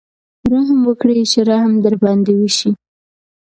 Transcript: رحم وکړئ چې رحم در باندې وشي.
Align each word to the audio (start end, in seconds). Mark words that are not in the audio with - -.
رحم 0.51 0.79
وکړئ 0.87 1.19
چې 1.31 1.39
رحم 1.49 1.73
در 1.83 1.95
باندې 2.03 2.31
وشي. 2.35 2.71